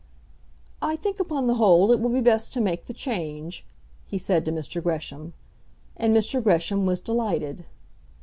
[0.81, 3.67] "I think upon the whole it will be best to make the change,"
[4.07, 4.81] he said to Mr.
[4.81, 5.35] Gresham.
[5.95, 6.41] And Mr.
[6.43, 7.65] Gresham was delighted.